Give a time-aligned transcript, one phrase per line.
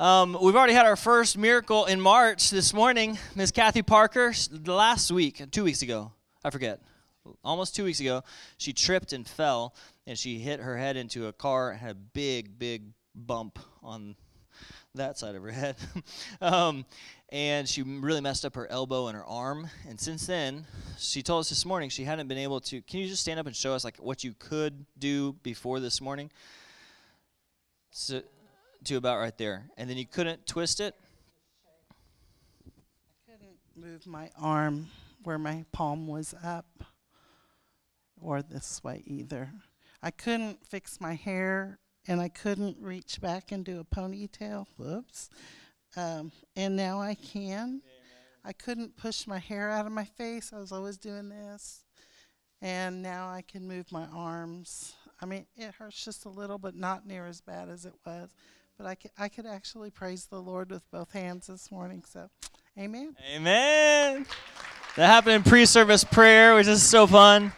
[0.00, 3.18] Um, we've already had our first miracle in March this morning.
[3.34, 4.32] Miss Kathy Parker,
[4.64, 6.10] last week, two weeks ago,
[6.42, 6.80] I forget,
[7.44, 8.24] almost two weeks ago,
[8.56, 9.74] she tripped and fell,
[10.06, 12.84] and she hit her head into a car and had a big, big
[13.14, 14.16] bump on
[14.94, 15.76] that side of her head.
[16.40, 16.86] um,
[17.28, 19.68] and she really messed up her elbow and her arm.
[19.86, 20.64] And since then,
[20.96, 22.80] she told us this morning she hadn't been able to.
[22.80, 26.00] Can you just stand up and show us like what you could do before this
[26.00, 26.30] morning?
[27.90, 28.22] So,
[28.84, 30.94] to about right there, and then you couldn't twist it.
[32.66, 34.88] I couldn't move my arm
[35.22, 36.84] where my palm was up,
[38.20, 39.50] or this way either.
[40.02, 44.66] I couldn't fix my hair, and I couldn't reach back and do a ponytail.
[44.76, 45.28] Whoops.
[45.96, 47.82] Um, and now I can.
[48.44, 50.52] I couldn't push my hair out of my face.
[50.54, 51.84] I was always doing this.
[52.62, 54.94] And now I can move my arms.
[55.20, 58.30] I mean, it hurts just a little, but not near as bad as it was.
[58.80, 62.02] But I could, I could actually praise the Lord with both hands this morning.
[62.10, 62.30] So,
[62.78, 63.14] amen.
[63.34, 64.24] Amen.
[64.96, 67.52] That happened in pre service prayer, which is so fun.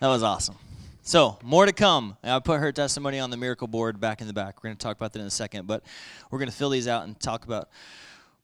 [0.00, 0.54] That was awesome.
[1.02, 2.16] So, more to come.
[2.24, 4.56] I put her testimony on the miracle board back in the back.
[4.56, 5.82] We're going to talk about that in a second, but
[6.30, 7.68] we're going to fill these out and talk about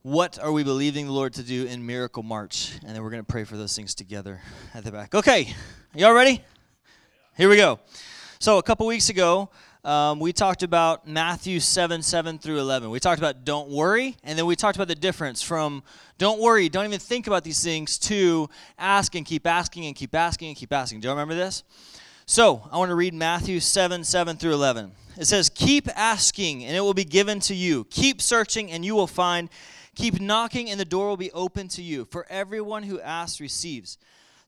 [0.03, 3.25] what are we believing the Lord to do in Miracle March, and then we're going
[3.25, 4.43] to pray for those things together
[4.75, 5.15] at the back.
[5.15, 5.55] Okay,
[5.95, 6.45] y'all ready?
[7.39, 7.81] Here we go.
[8.39, 9.49] So, a couple weeks ago,
[9.85, 12.91] um, we talked about Matthew 7 7 through 11.
[12.91, 15.83] We talked about don't worry, and then we talked about the difference from
[16.19, 20.15] don't worry, don't even think about these things, to ask and keep asking and keep
[20.15, 21.01] asking and keep asking.
[21.01, 21.65] Do you remember this?
[22.27, 24.93] So, I want to read Matthew 7 7 through 11.
[25.19, 27.85] It says, Keep asking, and it will be given to you.
[27.91, 29.51] Keep searching, and you will find.
[29.95, 32.07] Keep knocking, and the door will be open to you.
[32.07, 33.99] For everyone who asks receives.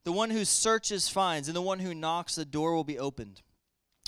[0.05, 3.41] The one who searches finds, and the one who knocks, the door will be opened.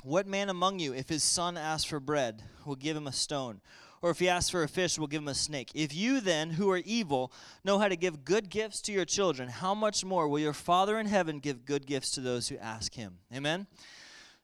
[0.04, 3.62] What man among you, if his son asks for bread, will give him a stone?
[4.02, 5.72] Or if he asks for a fish, will give him a snake?
[5.74, 7.32] If you then, who are evil,
[7.64, 11.00] know how to give good gifts to your children, how much more will your Father
[11.00, 13.18] in heaven give good gifts to those who ask him?
[13.34, 13.66] Amen?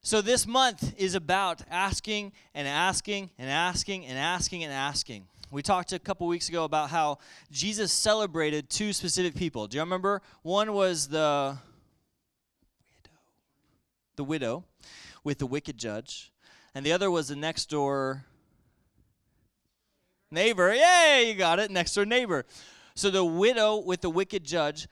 [0.01, 5.27] So this month is about asking and asking and asking and asking and asking.
[5.51, 7.19] We talked a couple weeks ago about how
[7.51, 9.67] Jesus celebrated two specific people.
[9.67, 10.23] Do you remember?
[10.41, 11.57] One was the
[13.03, 13.11] widow.
[14.15, 14.63] The widow
[15.23, 16.31] with the wicked judge,
[16.75, 18.25] and the other was the next door
[20.31, 20.73] neighbor.
[20.73, 22.45] Yay, you got it, next door neighbor.
[22.95, 24.87] So the widow with the wicked judge,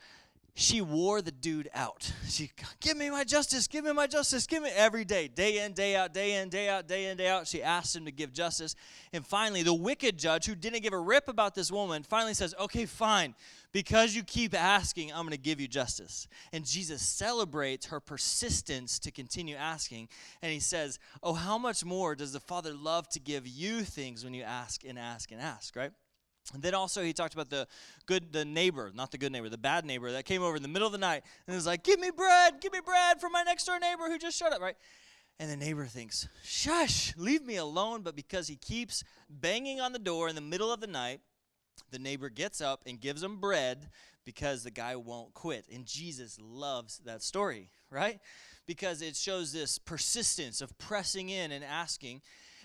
[0.53, 2.11] she wore the dude out.
[2.27, 2.51] She,
[2.81, 5.95] give me my justice, give me my justice, give me every day, day in, day
[5.95, 7.47] out, day in, day out, day in, day out.
[7.47, 8.75] She asked him to give justice.
[9.13, 12.53] And finally, the wicked judge, who didn't give a rip about this woman, finally says,
[12.59, 13.33] okay, fine.
[13.71, 16.27] Because you keep asking, I'm going to give you justice.
[16.51, 20.09] And Jesus celebrates her persistence to continue asking.
[20.41, 24.25] And he says, Oh, how much more does the Father love to give you things
[24.25, 25.91] when you ask and ask and ask, right?
[26.53, 27.67] And then also he talked about the
[28.05, 30.67] good the neighbor, not the good neighbor, the bad neighbor that came over in the
[30.67, 33.43] middle of the night and was like, "Give me bread, give me bread from my
[33.43, 34.75] next door neighbor who just showed up," right?
[35.39, 39.99] And the neighbor thinks, "Shush, leave me alone." But because he keeps banging on the
[39.99, 41.21] door in the middle of the night,
[41.89, 43.89] the neighbor gets up and gives him bread
[44.23, 45.67] because the guy won't quit.
[45.69, 48.19] And Jesus loves that story, right?
[48.67, 52.21] Because it shows this persistence of pressing in and asking.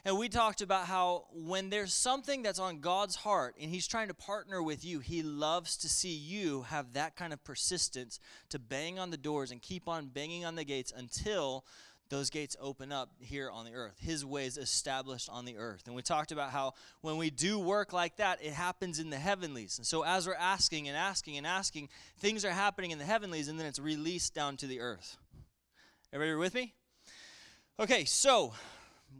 [0.06, 4.06] And we talked about how when there's something that's on God's heart and He's trying
[4.06, 8.60] to partner with you, He loves to see you have that kind of persistence to
[8.60, 11.64] bang on the doors and keep on banging on the gates until
[12.08, 13.96] those gates open up here on the earth.
[13.98, 15.88] His ways established on the earth.
[15.88, 19.18] And we talked about how when we do work like that, it happens in the
[19.18, 19.76] heavenlies.
[19.76, 21.88] And so as we're asking and asking and asking,
[22.20, 25.16] things are happening in the heavenlies and then it's released down to the earth.
[26.12, 26.74] Everybody with me?
[27.80, 28.54] Okay, so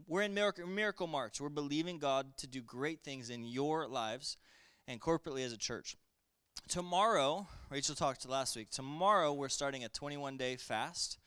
[0.07, 1.41] we're in Miracle March.
[1.41, 4.37] We're believing God to do great things in your lives
[4.87, 5.95] and corporately as a church.
[6.67, 11.17] Tomorrow, Rachel talked to last week, tomorrow we're starting a 21 day fast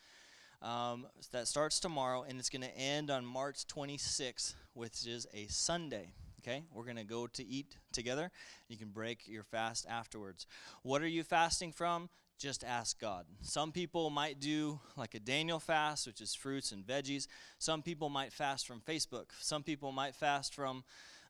[0.61, 5.47] um, that starts tomorrow and it's going to end on March 26th, which is a
[5.47, 6.13] Sunday.
[6.41, 8.31] Okay, we're going to go to eat together.
[8.69, 10.47] You can break your fast afterwards.
[10.83, 12.09] What are you fasting from?
[12.41, 13.27] Just ask God.
[13.43, 17.27] Some people might do like a Daniel fast, which is fruits and veggies.
[17.59, 19.27] Some people might fast from Facebook.
[19.41, 20.83] Some people might fast from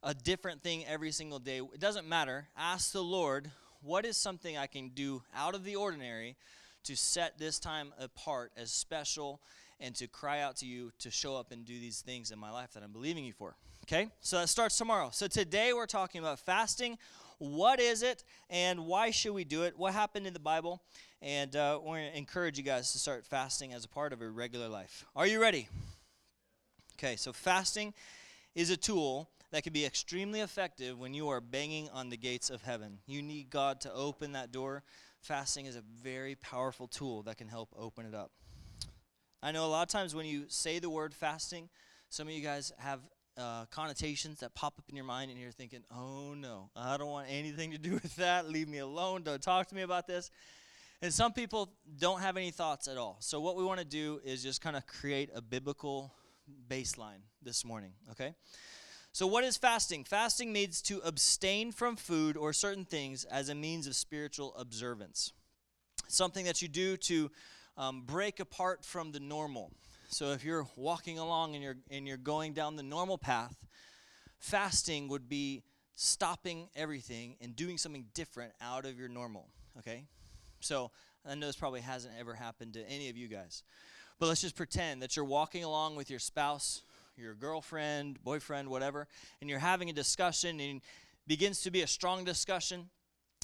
[0.04, 1.58] a different thing every single day.
[1.58, 2.46] It doesn't matter.
[2.56, 3.50] Ask the Lord,
[3.82, 6.36] what is something I can do out of the ordinary
[6.84, 9.40] to set this time apart as special
[9.80, 12.52] and to cry out to you to show up and do these things in my
[12.52, 13.56] life that I'm believing you for.
[13.84, 14.10] Okay?
[14.20, 15.10] So that starts tomorrow.
[15.12, 16.98] So today we're talking about fasting.
[17.40, 19.72] What is it and why should we do it?
[19.78, 20.82] What happened in the Bible?
[21.22, 24.20] And uh, we're going to encourage you guys to start fasting as a part of
[24.20, 25.06] your regular life.
[25.16, 25.66] Are you ready?
[26.98, 27.94] Okay, so fasting
[28.54, 32.50] is a tool that can be extremely effective when you are banging on the gates
[32.50, 32.98] of heaven.
[33.06, 34.82] You need God to open that door.
[35.22, 38.32] Fasting is a very powerful tool that can help open it up.
[39.42, 41.70] I know a lot of times when you say the word fasting,
[42.10, 43.00] some of you guys have
[43.36, 47.10] uh, connotations that pop up in your mind, and you're thinking, oh no, I don't
[47.10, 48.48] want anything to do with that.
[48.48, 49.22] Leave me alone.
[49.22, 50.30] Don't talk to me about this.
[51.02, 53.16] And some people don't have any thoughts at all.
[53.20, 56.12] So, what we want to do is just kind of create a biblical
[56.68, 58.34] baseline this morning, okay?
[59.12, 60.04] So, what is fasting?
[60.04, 65.32] Fasting means to abstain from food or certain things as a means of spiritual observance.
[66.06, 67.30] Something that you do to
[67.76, 69.72] um, break apart from the normal.
[70.12, 73.54] So, if you're walking along and you're, and you're going down the normal path,
[74.38, 75.62] fasting would be
[75.94, 79.46] stopping everything and doing something different out of your normal,
[79.78, 80.04] okay?
[80.60, 80.90] So
[81.28, 83.62] I know this probably hasn't ever happened to any of you guys.
[84.18, 86.82] But let's just pretend that you're walking along with your spouse,
[87.16, 89.08] your girlfriend, boyfriend, whatever,
[89.40, 90.80] and you're having a discussion and
[91.26, 92.88] begins to be a strong discussion.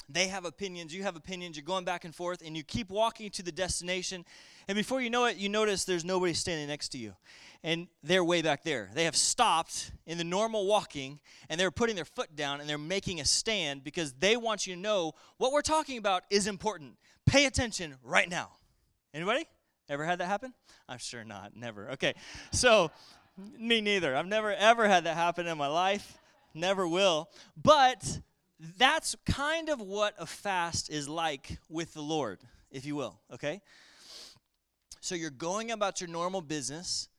[0.09, 3.29] They have opinions, you have opinions, you're going back and forth, and you keep walking
[3.31, 4.23] to the destination.
[4.67, 7.13] And before you know it, you notice there's nobody standing next to you.
[7.63, 8.89] And they're way back there.
[8.93, 12.77] They have stopped in the normal walking, and they're putting their foot down and they're
[12.77, 16.93] making a stand because they want you to know what we're talking about is important.
[17.25, 18.51] Pay attention right now.
[19.13, 19.45] Anybody?
[19.89, 20.53] Ever had that happen?
[20.87, 21.55] I'm sure not.
[21.55, 21.91] Never.
[21.91, 22.13] Okay.
[22.51, 22.91] So,
[23.57, 24.15] me neither.
[24.15, 26.17] I've never ever had that happen in my life.
[26.53, 27.29] Never will.
[27.61, 28.19] But
[28.77, 32.39] that's kind of what a fast is like with the Lord,
[32.71, 33.61] if you will, okay?
[35.01, 37.09] So you're going about your normal business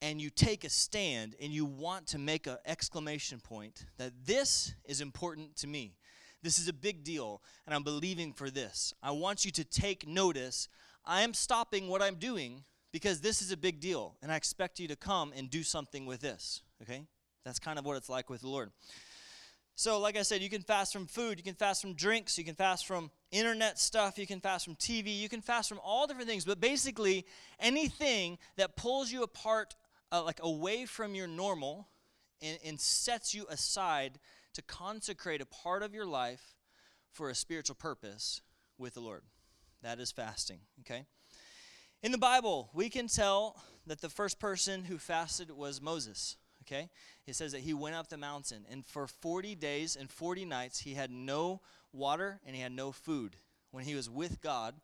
[0.00, 4.74] and you take a stand and you want to make an exclamation point that this
[4.84, 5.94] is important to me.
[6.42, 8.92] This is a big deal, and I'm believing for this.
[9.00, 10.68] I want you to take notice.
[11.06, 14.80] I am stopping what I'm doing because this is a big deal, and I expect
[14.80, 16.62] you to come and do something with this.
[16.82, 17.06] Okay?
[17.44, 18.72] That's kind of what it's like with the Lord.
[19.74, 22.44] So, like I said, you can fast from food, you can fast from drinks, you
[22.44, 26.06] can fast from internet stuff, you can fast from TV, you can fast from all
[26.06, 27.24] different things, but basically
[27.58, 29.74] anything that pulls you apart,
[30.12, 31.88] uh, like away from your normal,
[32.42, 34.18] and, and sets you aside
[34.52, 36.54] to consecrate a part of your life
[37.10, 38.42] for a spiritual purpose
[38.76, 39.22] with the Lord.
[39.82, 41.06] That is fasting, okay?
[42.02, 46.88] In the Bible, we can tell that the first person who fasted was Moses, okay?
[47.26, 50.80] It says that he went up the mountain, and for 40 days and 40 nights,
[50.80, 51.60] he had no
[51.92, 53.36] water and he had no food
[53.70, 54.74] when he was with God.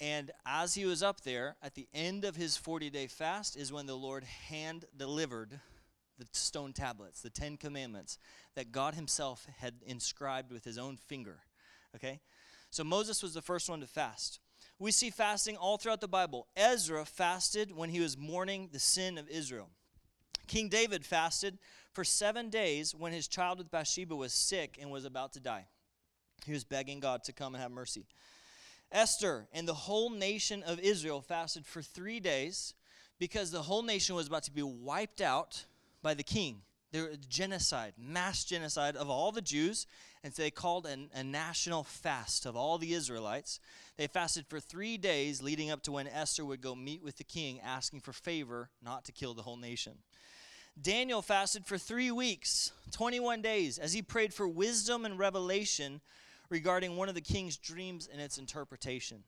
[0.00, 3.72] And as he was up there, at the end of his 40 day fast, is
[3.72, 5.60] when the Lord hand delivered
[6.18, 8.18] the stone tablets, the Ten Commandments
[8.54, 11.38] that God Himself had inscribed with His own finger.
[11.96, 12.20] Okay?
[12.70, 14.38] So Moses was the first one to fast.
[14.78, 16.46] We see fasting all throughout the Bible.
[16.56, 19.68] Ezra fasted when he was mourning the sin of Israel.
[20.50, 21.58] King David fasted
[21.92, 25.66] for seven days when his child with Bathsheba was sick and was about to die.
[26.44, 28.04] He was begging God to come and have mercy.
[28.90, 32.74] Esther and the whole nation of Israel fasted for three days
[33.20, 35.66] because the whole nation was about to be wiped out
[36.02, 36.62] by the king.
[36.90, 39.86] There was genocide, mass genocide of all the Jews,
[40.24, 43.60] and so they called an, a national fast of all the Israelites.
[43.96, 47.24] They fasted for three days leading up to when Esther would go meet with the
[47.24, 49.98] king, asking for favor not to kill the whole nation.
[50.80, 56.00] Daniel fasted for three weeks, 21 days, as he prayed for wisdom and revelation
[56.48, 59.22] regarding one of the king's dreams and its interpretation.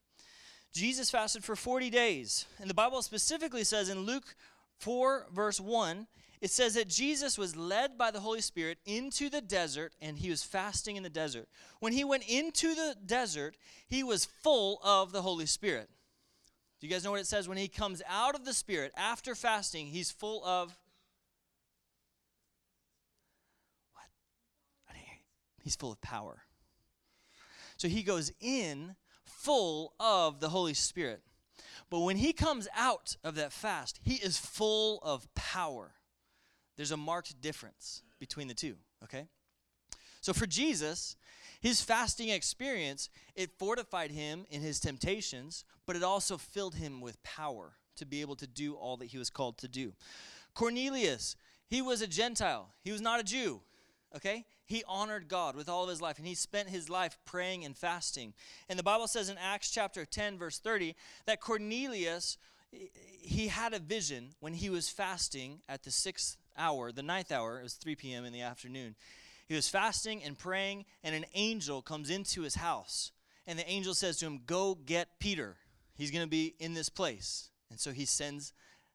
[0.73, 4.35] Jesus fasted for 40 days, and the Bible specifically says in Luke
[4.79, 6.07] 4, verse 1,
[6.43, 10.29] it says that Jesus was led by the Holy Spirit into the desert and he
[10.29, 11.49] was fasting in the desert.
[11.79, 15.88] When he went into the desert, he was full of the Holy Spirit.
[16.81, 17.49] Do you guys know what it says?
[17.49, 20.77] When he comes out of the Spirit after fasting, he's full of.
[23.93, 24.09] What?
[24.91, 25.25] I didn't hear you.
[25.62, 26.42] He's full of power.
[27.76, 31.23] So he goes in full of the Holy Spirit.
[31.90, 35.92] But when he comes out of that fast, he is full of power.
[36.76, 39.26] There's a marked difference between the two, okay?
[40.21, 41.16] So for Jesus,
[41.61, 47.23] his fasting experience, it fortified him in his temptations, but it also filled him with
[47.23, 49.92] power to be able to do all that he was called to do.
[50.54, 52.69] Cornelius, he was a Gentile.
[52.83, 53.61] He was not a Jew.
[54.14, 54.45] Okay?
[54.73, 57.76] He honored God with all of his life and he spent his life praying and
[57.76, 58.33] fasting.
[58.71, 62.38] And the Bible says in Acts chapter 10 verse 30 that Cornelius
[62.71, 67.61] he had a vision when he was fasting at the 6th hour, the ninth hour,
[67.61, 68.25] it was 3 p.m.
[68.25, 68.95] in the afternoon.
[69.47, 73.12] He was fasting and praying, and an angel comes into his house.
[73.47, 75.57] And the angel says to him, Go get Peter.
[75.95, 77.50] He's going to be in this place.
[77.71, 78.55] And so he sends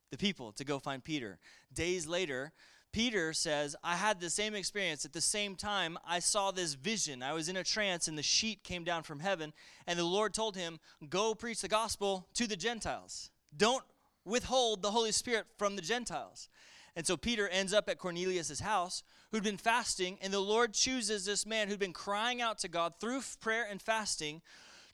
[0.09, 1.37] the people to go find Peter.
[1.71, 2.51] Days later,
[2.97, 5.05] Peter says, I had the same experience.
[5.05, 7.21] At the same time, I saw this vision.
[7.21, 9.53] I was in a trance, and the sheet came down from heaven,
[9.85, 13.29] and the Lord told him, Go preach the gospel to the Gentiles.
[13.55, 13.83] Don't
[14.25, 16.49] withhold the Holy Spirit from the Gentiles.
[16.95, 21.23] And so Peter ends up at Cornelius' house, who'd been fasting, and the Lord chooses
[21.23, 24.41] this man who'd been crying out to God through prayer and fasting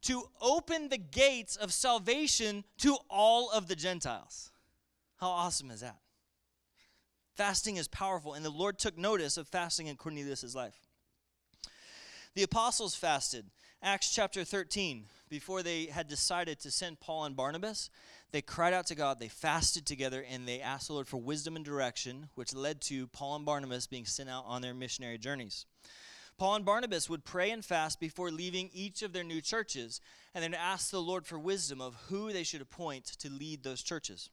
[0.01, 4.51] to open the gates of salvation to all of the Gentiles.
[5.22, 6.02] How awesome is that?
[7.35, 10.79] Fasting is powerful, and the Lord took notice of fasting in Cornelius' life.
[12.35, 13.45] The apostles fasted.
[13.81, 17.89] Acts chapter 13, before they had decided to send Paul and Barnabas,
[18.31, 21.55] they cried out to God, they fasted together, and they asked the Lord for wisdom
[21.55, 25.65] and direction, which led to Paul and Barnabas being sent out on their missionary journeys.
[26.37, 30.01] Paul and Barnabas would pray and fast before leaving each of their new churches,
[30.33, 33.83] and then ask the Lord for wisdom of who they should appoint to lead those
[33.83, 34.29] churches.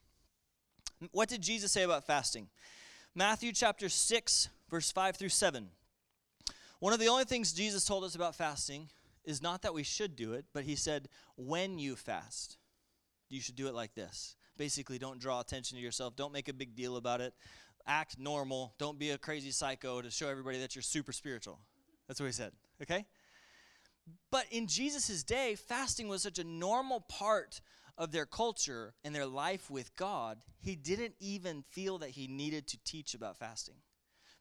[1.12, 2.48] What did Jesus say about fasting?
[3.14, 5.68] Matthew chapter 6, verse 5 through 7.
[6.78, 8.88] One of the only things Jesus told us about fasting
[9.24, 12.56] is not that we should do it, but he said, when you fast,
[13.28, 14.36] you should do it like this.
[14.56, 17.34] Basically, don't draw attention to yourself, don't make a big deal about it.
[17.84, 21.58] Act normal, don't be a crazy psycho to show everybody that you're super spiritual.
[22.06, 23.04] That's what he said, okay?
[24.30, 27.60] But in Jesus' day, fasting was such a normal part
[27.98, 32.66] of their culture and their life with God, he didn't even feel that he needed
[32.68, 33.76] to teach about fasting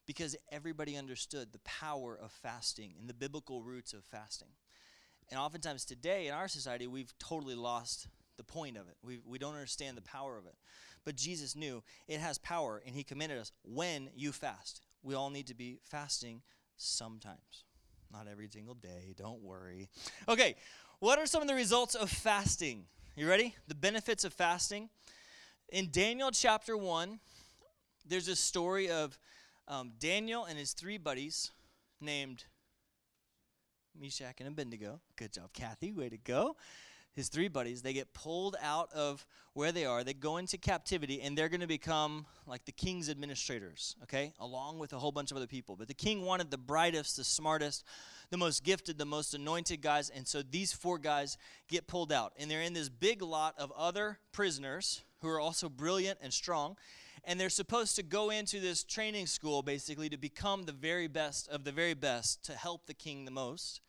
[0.05, 4.49] because everybody understood the power of fasting and the biblical roots of fasting.
[5.29, 8.95] And oftentimes today in our society, we've totally lost the point of it.
[9.03, 10.55] We, we don't understand the power of it.
[11.05, 14.81] But Jesus knew it has power, and he commanded us when you fast.
[15.03, 16.41] We all need to be fasting
[16.77, 17.65] sometimes.
[18.11, 19.89] Not every single day, don't worry.
[20.27, 20.55] Okay,
[20.99, 22.85] what are some of the results of fasting?
[23.15, 23.55] You ready?
[23.67, 24.89] The benefits of fasting.
[25.69, 27.19] In Daniel chapter 1,
[28.07, 29.19] there's a story of
[29.67, 31.51] um, Daniel and his three buddies
[31.99, 32.45] named
[33.99, 35.01] Meshach and Abednego.
[35.17, 35.91] Good job, Kathy.
[35.91, 36.55] Way to go.
[37.19, 40.05] His three buddies, they get pulled out of where they are.
[40.05, 44.79] They go into captivity, and they're going to become like the king's administrators, okay, along
[44.79, 45.75] with a whole bunch of other people.
[45.75, 47.83] But the king wanted the brightest, the smartest,
[48.29, 50.09] the most gifted, the most anointed guys.
[50.09, 52.31] And so these four guys get pulled out.
[52.39, 56.77] And they're in this big lot of other prisoners who are also brilliant and strong.
[57.25, 61.49] And they're supposed to go into this training school basically to become the very best
[61.49, 63.81] of the very best to help the king the most.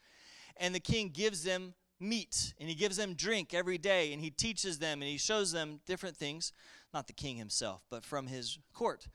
[0.57, 4.31] And the king gives them meat and he gives them drink every day and he
[4.31, 6.53] teaches them and he shows them different things.
[6.93, 9.07] Not the king himself, but from his court.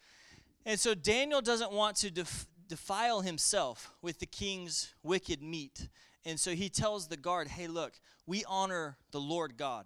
[0.66, 5.90] And so Daniel doesn't want to def- defile himself with the king's wicked meat.
[6.24, 7.94] And so he tells the guard, hey, look,
[8.26, 9.86] we honor the Lord God.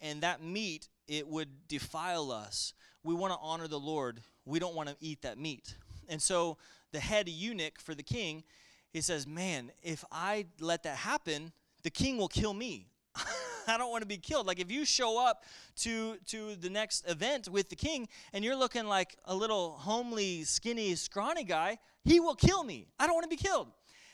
[0.00, 2.72] And that meat, it would defile us.
[3.02, 4.20] We want to honor the Lord.
[4.46, 5.76] We don't want to eat that meat.
[6.08, 6.56] And so
[6.92, 8.44] the head eunuch for the king,
[8.90, 11.52] he says, man, if I let that happen,
[11.84, 12.88] the king will kill me.
[13.68, 14.46] I don't want to be killed.
[14.46, 15.44] Like if you show up
[15.76, 20.42] to to the next event with the king and you're looking like a little homely,
[20.42, 22.88] skinny, scrawny guy, he will kill me.
[22.98, 23.68] I don't want to be killed.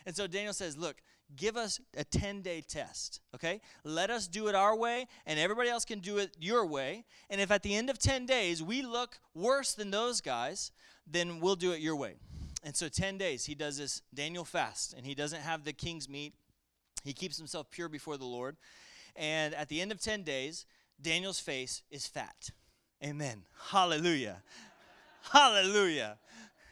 [0.07, 0.97] And so Daniel says, Look,
[1.37, 3.61] give us a 10 day test, okay?
[3.85, 7.05] Let us do it our way, and everybody else can do it your way.
[7.29, 10.73] And if at the end of 10 days we look worse than those guys,
[11.07, 12.15] then we'll do it your way.
[12.62, 16.09] And so 10 days, he does this Daniel fast, and he doesn't have the king's
[16.09, 16.35] meat.
[17.02, 18.57] He keeps himself pure before the Lord.
[19.16, 20.66] And at the end of 10 days,
[21.00, 22.50] Daniel's face is fat.
[23.04, 23.42] Amen.
[23.71, 24.42] Hallelujah.
[25.33, 26.19] Hallelujah.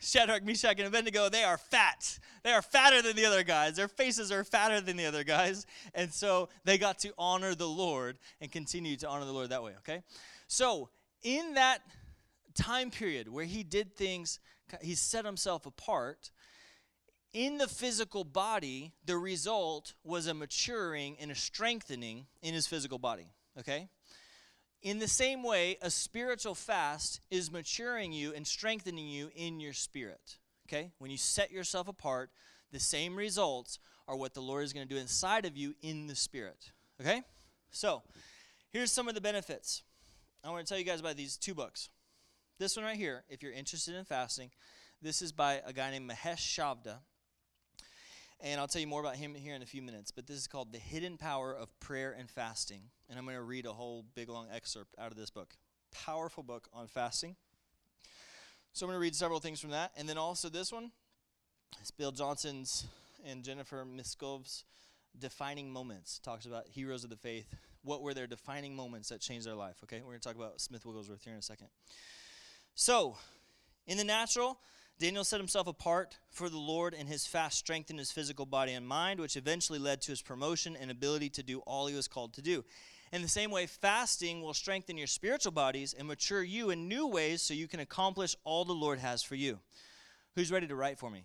[0.00, 2.18] Shadrach, Meshach, and Abednego, they are fat.
[2.44, 3.76] They are fatter than the other guys.
[3.76, 5.66] Their faces are fatter than the other guys.
[5.94, 9.62] And so they got to honor the Lord and continue to honor the Lord that
[9.62, 10.02] way, okay?
[10.46, 10.90] So,
[11.22, 11.80] in that
[12.54, 14.38] time period where he did things,
[14.80, 16.30] he set himself apart,
[17.32, 22.98] in the physical body, the result was a maturing and a strengthening in his physical
[22.98, 23.88] body, okay?
[24.82, 29.72] In the same way, a spiritual fast is maturing you and strengthening you in your
[29.72, 30.38] spirit.
[30.68, 30.92] Okay?
[30.98, 32.30] When you set yourself apart,
[32.70, 36.06] the same results are what the Lord is going to do inside of you in
[36.06, 36.70] the spirit.
[37.00, 37.22] Okay?
[37.70, 38.02] So,
[38.70, 39.82] here's some of the benefits.
[40.44, 41.90] I want to tell you guys about these two books.
[42.58, 44.50] This one right here, if you're interested in fasting,
[45.02, 46.98] this is by a guy named Mahesh Chavda.
[48.40, 50.12] And I'll tell you more about him here in a few minutes.
[50.12, 52.82] But this is called The Hidden Power of Prayer and Fasting.
[53.10, 55.54] And I'm going to read a whole big long excerpt out of this book.
[55.90, 57.34] Powerful book on fasting.
[58.72, 59.90] So I'm going to read several things from that.
[59.96, 60.92] And then also this one.
[61.80, 62.86] It's Bill Johnson's
[63.26, 64.64] and Jennifer Miskov's
[65.18, 66.20] Defining Moments.
[66.20, 67.52] Talks about heroes of the faith.
[67.82, 69.76] What were their defining moments that changed their life?
[69.82, 71.68] Okay, we're going to talk about Smith Wigglesworth here in a second.
[72.76, 73.16] So,
[73.86, 74.58] in the natural,
[74.98, 78.86] Daniel set himself apart for the Lord, and his fast strengthened his physical body and
[78.86, 82.34] mind, which eventually led to his promotion and ability to do all he was called
[82.34, 82.64] to do.
[83.12, 87.06] In the same way, fasting will strengthen your spiritual bodies and mature you in new
[87.06, 89.60] ways so you can accomplish all the Lord has for you.
[90.34, 91.24] Who's ready to write for me?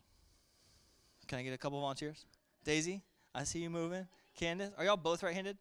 [1.27, 2.25] Can I get a couple volunteers?
[2.63, 3.01] Daisy,
[3.33, 4.07] I see you moving.
[4.35, 5.57] Candace, are y'all both right handed?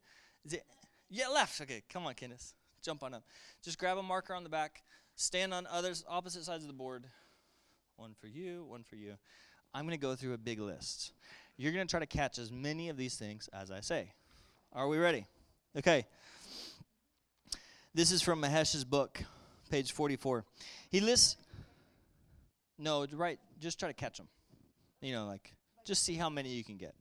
[1.08, 1.60] Yeah, left.
[1.60, 2.54] Okay, come on, Candace.
[2.82, 3.24] Jump on up.
[3.64, 4.82] Just grab a marker on the back.
[5.16, 7.06] Stand on others opposite sides of the board.
[7.96, 9.14] One for you, one for you.
[9.74, 11.12] I'm going to go through a big list.
[11.56, 14.12] You're going to try to catch as many of these things as I say.
[14.72, 15.26] Are we ready?
[15.76, 16.06] Okay.
[17.94, 19.22] This is from Mahesh's book,
[19.70, 20.44] page 44.
[20.90, 21.36] He lists.
[22.78, 23.38] No, right.
[23.60, 24.28] Just try to catch them.
[25.00, 25.52] You know, like,
[25.84, 26.94] just see how many you can get.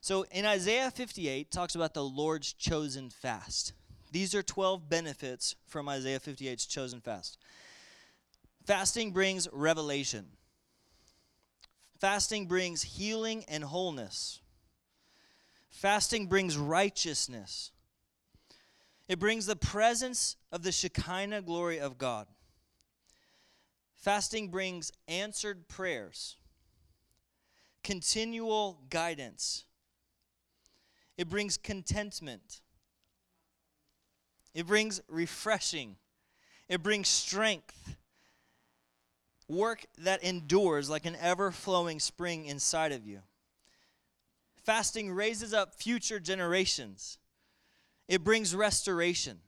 [0.00, 3.72] So in Isaiah 58, talks about the Lord's chosen fast.
[4.12, 7.38] These are 12 benefits from Isaiah 58's chosen fast.
[8.66, 10.26] Fasting brings revelation.
[12.00, 14.40] Fasting brings healing and wholeness.
[15.70, 17.70] Fasting brings righteousness.
[19.08, 22.26] It brings the presence of the Shekinah glory of God.
[23.94, 26.36] Fasting brings answered prayers,
[27.84, 29.64] continual guidance.
[31.16, 32.62] It brings contentment.
[34.54, 35.94] It brings refreshing.
[36.68, 37.96] It brings strength.
[39.48, 43.20] Work that endures like an ever flowing spring inside of you.
[44.64, 47.18] Fasting raises up future generations.
[48.08, 49.38] It brings restoration.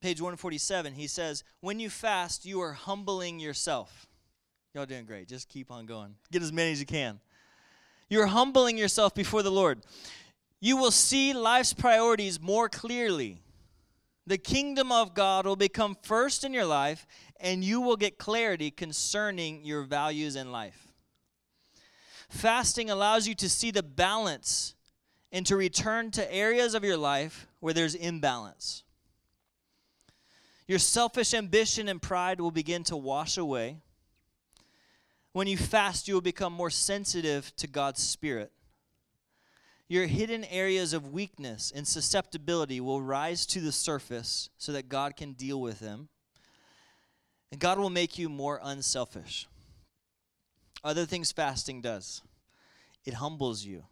[0.00, 4.06] Page 147, he says, When you fast, you are humbling yourself.
[4.74, 5.28] Y'all doing great.
[5.28, 6.14] Just keep on going.
[6.30, 7.18] Get as many as you can.
[8.08, 9.80] You're humbling yourself before the Lord.
[10.60, 13.42] You will see life's priorities more clearly.
[14.26, 17.06] The kingdom of God will become first in your life,
[17.38, 20.88] and you will get clarity concerning your values in life.
[22.28, 24.74] Fasting allows you to see the balance
[25.30, 28.82] and to return to areas of your life where there's imbalance.
[30.66, 33.76] Your selfish ambition and pride will begin to wash away.
[35.32, 38.50] When you fast, you will become more sensitive to God's Spirit.
[39.88, 45.16] Your hidden areas of weakness and susceptibility will rise to the surface so that God
[45.16, 46.08] can deal with them.
[47.52, 49.46] And God will make you more unselfish.
[50.82, 52.22] Other things fasting does
[53.04, 53.84] it humbles you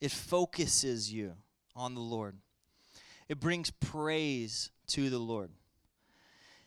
[0.00, 1.34] it focuses you
[1.74, 2.36] on the Lord.
[3.28, 5.50] It brings praise to the Lord.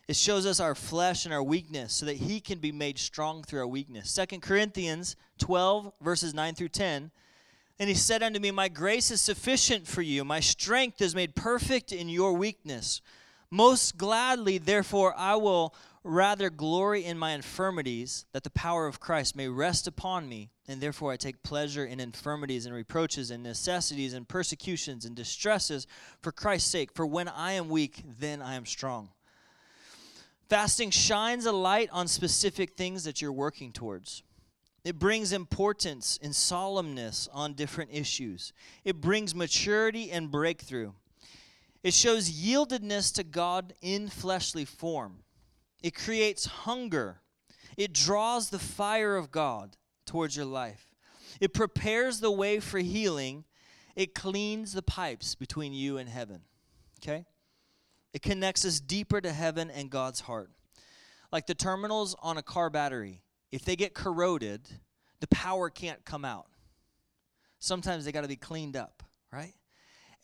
[0.08, 3.44] It shows us our flesh and our weakness so that he can be made strong
[3.44, 4.12] through our weakness.
[4.12, 7.12] Second Corinthians 12, verses 9 through 10.
[7.82, 10.24] And he said unto me, My grace is sufficient for you.
[10.24, 13.02] My strength is made perfect in your weakness.
[13.50, 19.36] Most gladly, therefore, I will rather glory in my infirmities, that the power of Christ
[19.36, 20.52] may rest upon me.
[20.68, 25.88] And therefore I take pleasure in infirmities and reproaches and necessities and persecutions and distresses
[26.22, 26.92] for Christ's sake.
[26.94, 29.10] For when I am weak, then I am strong.
[30.50, 34.22] Fasting shines a light on specific things that you're working towards.
[34.84, 38.52] It brings importance and solemnness on different issues.
[38.84, 40.94] It brings maturity and breakthrough.
[41.84, 45.20] It shows yieldedness to God in fleshly form.
[45.84, 47.22] It creates hunger.
[47.78, 50.96] It draws the fire of God towards your life.
[51.40, 53.46] It prepares the way for healing.
[53.96, 56.42] It cleans the pipes between you and heaven.
[57.02, 57.26] Okay?
[58.14, 60.52] It connects us deeper to heaven and God's heart.
[61.32, 64.68] Like the terminals on a car battery, if they get corroded,
[65.20, 66.48] the power can't come out.
[67.60, 69.54] Sometimes they got to be cleaned up, right?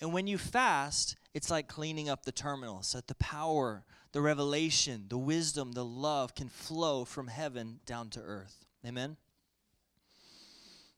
[0.01, 3.83] And when you fast, it's like cleaning up the terminal so that the power
[4.17, 8.65] the revelation, the wisdom, the love can flow from heaven down to earth.
[8.85, 9.17] Amen?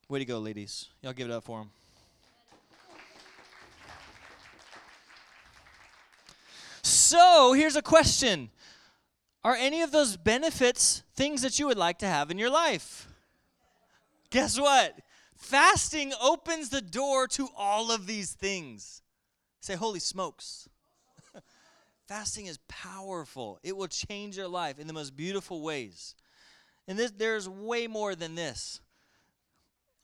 [0.08, 0.88] Way to go, ladies.
[1.02, 1.72] Y'all give it up for them.
[6.82, 8.50] So, here's a question
[9.44, 13.08] Are any of those benefits things that you would like to have in your life?
[14.30, 14.96] Guess what?
[15.36, 19.02] Fasting opens the door to all of these things.
[19.62, 20.68] Say, holy smokes.
[22.08, 23.60] Fasting is powerful.
[23.64, 26.16] It will change your life in the most beautiful ways.
[26.88, 28.82] And this, there's way more than this.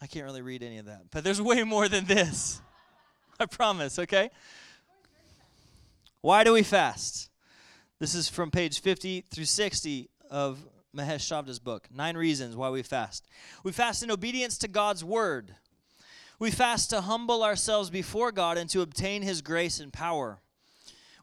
[0.01, 2.61] I can't really read any of that, but there's way more than this.
[3.39, 4.29] I promise, okay?
[6.21, 7.29] Why do we fast?
[7.97, 11.88] This is from page 50 through 60 of Mahesh Chavda's book.
[11.89, 13.25] Nine reasons why we fast.
[13.63, 15.55] We fast in obedience to God's word.
[16.38, 20.41] We fast to humble ourselves before God and to obtain his grace and power.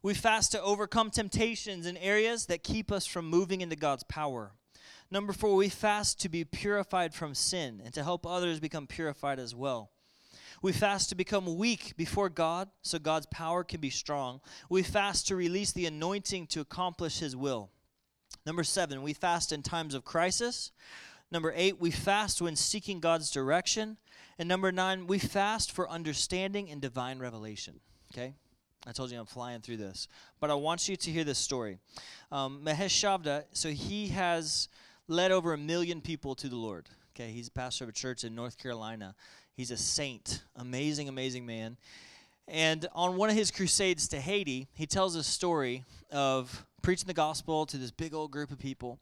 [0.01, 4.53] We fast to overcome temptations in areas that keep us from moving into God's power.
[5.11, 9.37] Number four, we fast to be purified from sin and to help others become purified
[9.37, 9.91] as well.
[10.63, 14.39] We fast to become weak before God so God's power can be strong.
[14.69, 17.69] We fast to release the anointing to accomplish His will.
[18.45, 20.71] Number seven, we fast in times of crisis.
[21.29, 23.97] Number eight, we fast when seeking God's direction.
[24.39, 27.81] And number nine, we fast for understanding and divine revelation.
[28.13, 28.33] Okay?
[28.87, 30.07] I told you I'm flying through this.
[30.39, 31.79] But I want you to hear this story.
[32.31, 34.69] Um, Mahesh Chavda, so he has
[35.09, 36.87] led over a million people to the Lord.
[37.15, 39.13] Okay, he's a pastor of a church in North Carolina.
[39.55, 41.77] He's a saint, amazing, amazing man.
[42.47, 47.13] And on one of his crusades to Haiti, he tells a story of preaching the
[47.13, 48.99] gospel to this big old group of people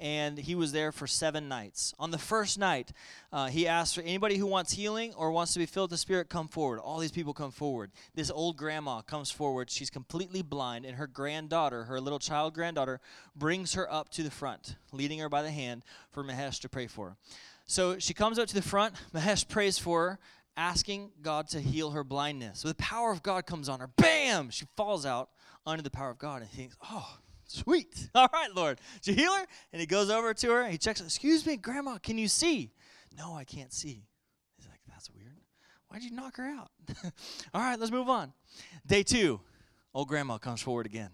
[0.00, 1.92] and he was there for seven nights.
[1.98, 2.92] On the first night,
[3.32, 6.00] uh, he asked for anybody who wants healing or wants to be filled with the
[6.00, 6.80] Spirit, come forward.
[6.80, 7.90] All these people come forward.
[8.14, 9.70] This old grandma comes forward.
[9.70, 12.98] She's completely blind, and her granddaughter, her little child granddaughter,
[13.36, 16.86] brings her up to the front, leading her by the hand for Mahesh to pray
[16.86, 17.16] for her.
[17.70, 18.96] So she comes up to the front.
[19.14, 20.18] Mahesh prays for her,
[20.56, 22.58] asking God to heal her blindness.
[22.58, 23.88] So the power of God comes on her.
[23.96, 24.50] Bam!
[24.50, 25.30] She falls out
[25.64, 28.08] under the power of God and thinks, oh, Sweet.
[28.14, 28.80] All right, Lord.
[29.02, 29.46] Did you heal her?
[29.72, 30.62] And he goes over to her.
[30.62, 31.00] and He checks.
[31.00, 31.98] Excuse me, Grandma.
[31.98, 32.72] Can you see?
[33.16, 34.04] No, I can't see.
[34.56, 35.36] He's like, that's weird.
[35.88, 36.70] Why'd you knock her out?
[37.54, 38.32] All right, let's move on.
[38.86, 39.40] Day two.
[39.94, 41.10] Old Grandma comes forward again.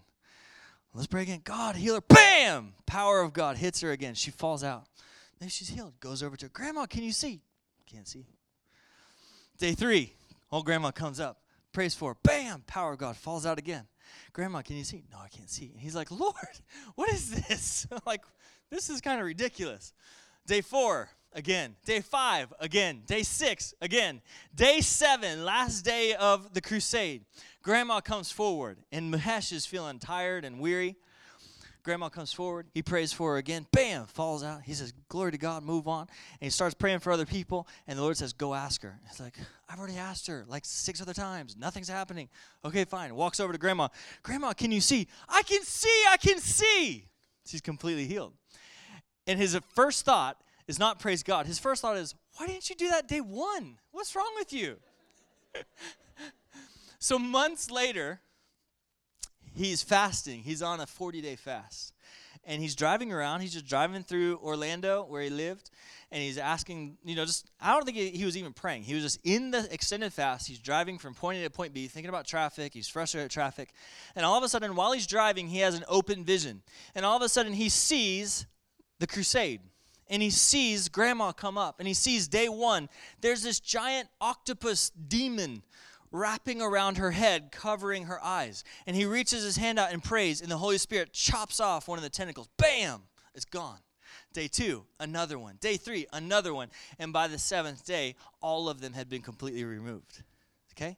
[0.93, 1.41] Let's pray again.
[1.43, 2.01] God, heal her.
[2.01, 2.73] Bam!
[2.85, 4.15] Power of God hits her again.
[4.15, 4.85] She falls out.
[5.39, 5.99] Then she's healed.
[5.99, 6.49] Goes over to her.
[6.49, 7.41] Grandma, can you see?
[7.85, 8.25] Can't see.
[9.57, 10.13] Day three.
[10.51, 11.41] Old Grandma comes up.
[11.73, 12.17] Prays for her.
[12.23, 12.63] Bam!
[12.65, 13.85] Power of God falls out again.
[14.33, 15.03] Grandma, can you see?
[15.11, 15.71] No, I can't see.
[15.73, 16.33] And he's like, Lord,
[16.95, 17.87] what is this?
[18.05, 18.21] like,
[18.69, 19.93] this is kind of ridiculous.
[20.45, 21.75] Day four, again.
[21.85, 23.01] Day five, again.
[23.05, 24.21] Day six, again.
[24.55, 27.25] Day seven, last day of the crusade.
[27.61, 30.95] Grandma comes forward, and Mahesh is feeling tired and weary.
[31.87, 32.67] Grandma comes forward.
[32.73, 33.65] He prays for her again.
[33.71, 34.61] Bam, falls out.
[34.63, 36.01] He says, Glory to God, move on.
[36.01, 37.65] And he starts praying for other people.
[37.87, 38.99] And the Lord says, Go ask her.
[39.05, 39.35] It's like,
[39.69, 41.55] I've already asked her like six other times.
[41.55, 42.27] Nothing's happening.
[42.65, 43.15] Okay, fine.
[43.15, 43.87] Walks over to Grandma.
[44.21, 45.07] Grandma, can you see?
[45.29, 46.03] I can see.
[46.09, 47.07] I can see.
[47.45, 48.33] She's completely healed.
[49.25, 51.45] And his first thought is not praise God.
[51.45, 53.77] His first thought is, Why didn't you do that day one?
[53.93, 54.75] What's wrong with you?
[56.99, 58.19] so months later,
[59.57, 60.41] he's fasting.
[60.41, 61.93] He's on a 40 day fast.
[62.45, 63.41] And he's driving around.
[63.41, 65.69] He's just driving through Orlando where he lived.
[66.11, 68.83] And he's asking, you know, just, I don't think he, was even praying.
[68.83, 70.47] He was just in the extended fast.
[70.47, 72.73] He's driving from point A to point B, thinking about traffic.
[72.73, 73.73] He's frustrated at traffic.
[74.15, 76.61] And all of a sudden, while he's driving, he has an open vision.
[76.95, 78.45] And all of a sudden, he sees
[78.99, 79.59] the crusade
[80.09, 82.89] and he sees grandma come up and he sees day one
[83.21, 85.61] there's this giant octopus demon
[86.11, 88.63] wrapping around her head, covering her eyes.
[88.85, 91.97] And he reaches his hand out and prays, and the Holy Spirit chops off one
[91.97, 92.49] of the tentacles.
[92.57, 93.03] Bam!
[93.33, 93.79] It's gone.
[94.33, 95.57] Day two, another one.
[95.59, 96.69] Day three, another one.
[96.99, 100.23] And by the seventh day, all of them had been completely removed.
[100.73, 100.97] Okay?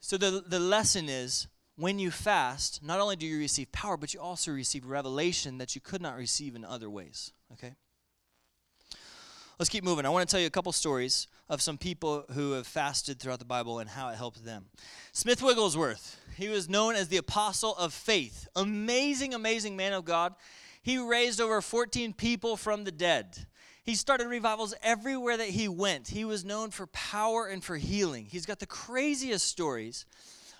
[0.00, 1.46] So the, the lesson is
[1.76, 5.74] when you fast, not only do you receive power, but you also receive revelation that
[5.74, 7.32] you could not receive in other ways.
[7.52, 7.74] Okay?
[9.58, 10.06] Let's keep moving.
[10.06, 13.38] I want to tell you a couple stories of some people who have fasted throughout
[13.38, 14.66] the Bible and how it helped them.
[15.12, 18.48] Smith Wigglesworth, he was known as the apostle of faith.
[18.56, 20.34] Amazing, amazing man of God.
[20.82, 23.46] He raised over 14 people from the dead.
[23.84, 26.08] He started revivals everywhere that he went.
[26.08, 28.26] He was known for power and for healing.
[28.26, 30.06] He's got the craziest stories.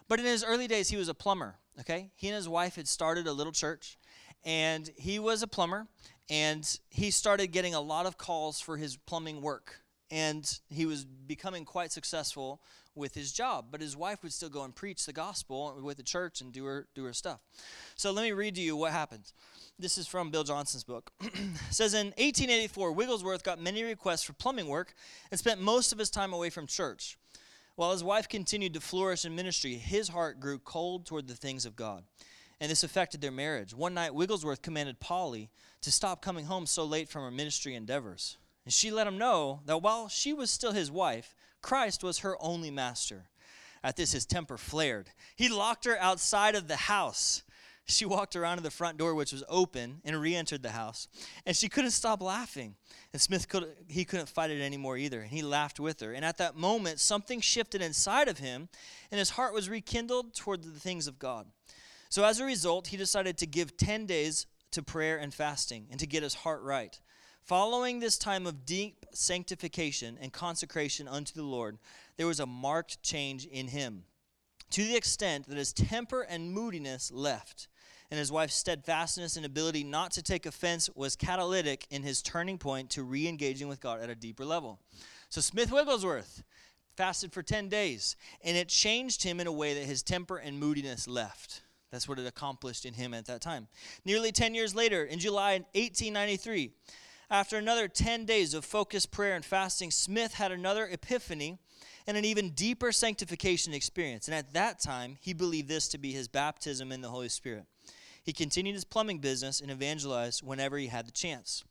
[0.07, 2.11] But in his early days, he was a plumber, okay?
[2.17, 3.97] He and his wife had started a little church,
[4.45, 5.87] and he was a plumber,
[6.31, 11.05] and he started getting a lot of calls for his plumbing work and he was
[11.05, 12.61] becoming quite successful
[12.95, 16.03] with his job but his wife would still go and preach the gospel with the
[16.03, 17.41] church and do her do her stuff.
[17.97, 19.33] So let me read to you what happened.
[19.79, 21.11] This is from bill johnson's book.
[21.71, 24.95] Says in 1884 wigglesworth got many requests for plumbing work
[25.31, 27.17] and spent most of his time away from church.
[27.75, 31.65] While his wife continued to flourish in ministry his heart grew cold toward the things
[31.65, 32.05] of god
[32.63, 33.75] and this affected their marriage.
[33.75, 38.37] One night, Wigglesworth commanded Polly to stop coming home so late from her ministry endeavors.
[38.65, 42.41] And she let him know that while she was still his wife, Christ was her
[42.41, 43.25] only master.
[43.83, 45.11] At this, his temper flared.
[45.35, 47.43] He locked her outside of the house.
[47.87, 51.09] She walked around to the front door, which was open, and re entered the house.
[51.45, 52.77] And she couldn't stop laughing.
[53.13, 55.23] And Smith could, he couldn't fight it anymore either.
[55.23, 56.13] And he laughed with her.
[56.13, 58.69] And at that moment, something shifted inside of him,
[59.11, 61.49] and his heart was rekindled toward the things of God.
[62.13, 65.99] So as a result, he decided to give 10 days to prayer and fasting and
[65.99, 67.01] to get his heart right.
[67.41, 71.79] Following this time of deep sanctification and consecration unto the Lord,
[72.19, 74.05] there was a marked change in him.
[74.73, 77.69] to the extent that his temper and moodiness left.
[78.11, 82.59] And his wife's steadfastness and ability not to take offense was catalytic in his turning
[82.59, 84.81] point to re engaging with God at a deeper level.
[85.31, 86.43] So, Smith Wigglesworth
[86.95, 90.61] fasted for 10 days, and it changed him in a way that his temper and
[90.61, 91.63] moodiness left.
[91.93, 93.69] That's what it accomplished in him at that time.
[94.05, 96.73] Nearly 10 years later, in July 1893,
[97.31, 101.59] after another 10 days of focused prayer and fasting, Smith had another epiphany
[102.07, 104.27] and an even deeper sanctification experience.
[104.27, 107.67] And at that time, he believed this to be his baptism in the Holy Spirit.
[108.25, 111.63] He continued his plumbing business and evangelized whenever he had the chance.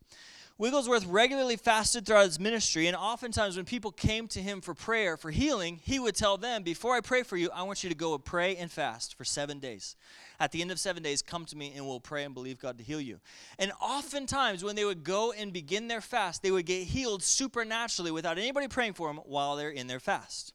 [0.62, 5.16] Wigglesworth regularly fasted throughout his ministry, and oftentimes when people came to him for prayer,
[5.16, 7.96] for healing, he would tell them, Before I pray for you, I want you to
[7.96, 9.96] go and pray and fast for seven days.
[10.38, 12.78] At the end of seven days, come to me and we'll pray and believe God
[12.78, 13.18] to heal you.
[13.58, 18.12] And oftentimes, when they would go and begin their fast, they would get healed supernaturally
[18.12, 20.52] without anybody praying for them while they're in their fast.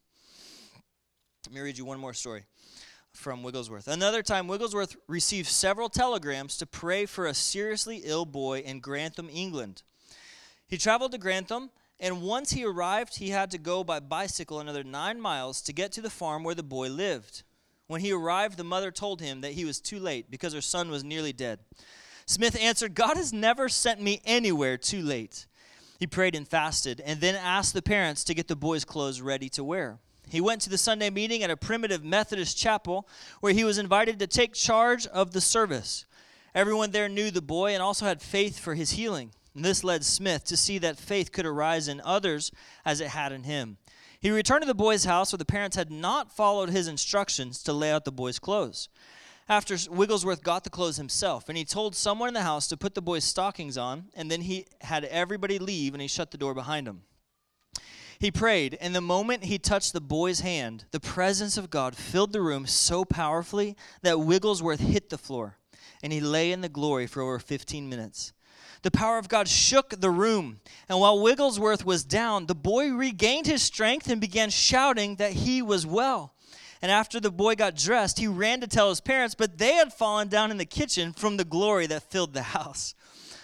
[1.47, 2.45] Let me read you one more story
[3.11, 3.89] from Wigglesworth.
[3.89, 9.29] Another time, Wigglesworth received several telegrams to pray for a seriously ill boy in Grantham,
[9.29, 9.83] England.
[10.67, 14.83] He traveled to Grantham, and once he arrived, he had to go by bicycle another
[14.83, 17.43] nine miles to get to the farm where the boy lived.
[17.87, 20.91] When he arrived, the mother told him that he was too late because her son
[20.91, 21.59] was nearly dead.
[22.25, 25.47] Smith answered, God has never sent me anywhere too late.
[25.97, 29.47] He prayed and fasted, and then asked the parents to get the boy's clothes ready
[29.49, 29.99] to wear.
[30.29, 33.07] He went to the Sunday meeting at a primitive Methodist chapel
[33.39, 36.05] where he was invited to take charge of the service.
[36.53, 39.31] Everyone there knew the boy and also had faith for his healing.
[39.57, 42.51] And this led Smith to see that faith could arise in others
[42.85, 43.77] as it had in him.
[44.19, 47.73] He returned to the boy's house where the parents had not followed his instructions to
[47.73, 48.87] lay out the boy's clothes.
[49.49, 52.93] After Wigglesworth got the clothes himself, and he told someone in the house to put
[52.93, 56.53] the boy's stockings on, and then he had everybody leave and he shut the door
[56.53, 57.01] behind him.
[58.19, 62.31] He prayed, and the moment he touched the boy's hand, the presence of God filled
[62.31, 65.57] the room so powerfully that Wigglesworth hit the floor,
[66.03, 68.33] and he lay in the glory for over 15 minutes.
[68.83, 73.47] The power of God shook the room, and while Wigglesworth was down, the boy regained
[73.47, 76.33] his strength and began shouting that he was well.
[76.81, 79.91] And after the boy got dressed, he ran to tell his parents, but they had
[79.91, 82.93] fallen down in the kitchen from the glory that filled the house.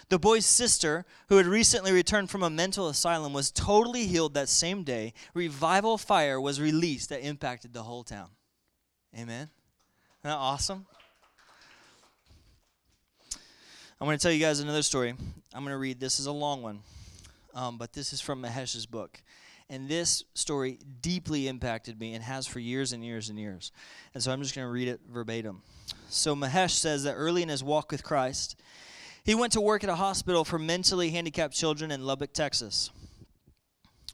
[0.08, 4.48] The boy's sister, who had recently returned from a mental asylum, was totally healed that
[4.48, 5.14] same day.
[5.32, 8.28] Revival fire was released that impacted the whole town.
[9.14, 9.48] Amen.
[9.48, 10.86] Isn't that awesome?
[14.04, 15.14] I'm going to tell you guys another story.
[15.54, 15.98] I'm going to read.
[15.98, 16.80] This is a long one,
[17.54, 19.22] um, but this is from Mahesh's book.
[19.70, 23.72] And this story deeply impacted me and has for years and years and years.
[24.12, 25.62] And so I'm just going to read it verbatim.
[26.10, 28.60] So Mahesh says that early in his walk with Christ,
[29.24, 32.90] he went to work at a hospital for mentally handicapped children in Lubbock, Texas.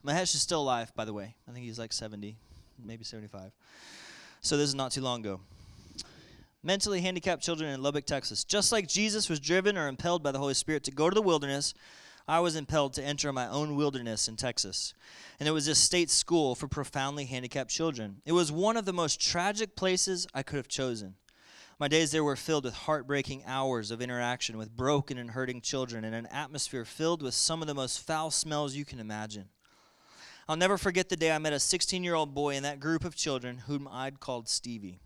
[0.06, 1.34] Mahesh is still alive, by the way.
[1.48, 2.36] I think he's like 70,
[2.86, 3.50] maybe 75.
[4.40, 5.40] So this is not too long ago.
[6.62, 8.44] Mentally handicapped children in Lubbock, Texas.
[8.44, 11.22] Just like Jesus was driven or impelled by the Holy Spirit to go to the
[11.22, 11.72] wilderness,
[12.28, 14.92] I was impelled to enter my own wilderness in Texas.
[15.38, 18.20] And it was a state school for profoundly handicapped children.
[18.26, 21.14] It was one of the most tragic places I could have chosen.
[21.78, 26.04] My days there were filled with heartbreaking hours of interaction with broken and hurting children
[26.04, 29.48] in an atmosphere filled with some of the most foul smells you can imagine.
[30.46, 33.02] I'll never forget the day I met a 16 year old boy in that group
[33.02, 35.00] of children whom I'd called Stevie.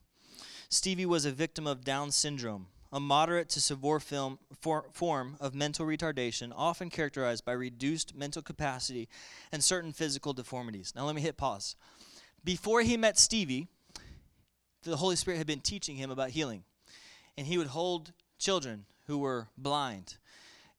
[0.75, 5.55] Stevie was a victim of Down syndrome, a moderate to severe film, for, form of
[5.55, 9.09] mental retardation, often characterized by reduced mental capacity
[9.53, 10.93] and certain physical deformities.
[10.97, 11.77] Now, let me hit pause.
[12.43, 13.69] Before he met Stevie,
[14.83, 16.65] the Holy Spirit had been teaching him about healing.
[17.39, 20.17] And he would hold children who were blind,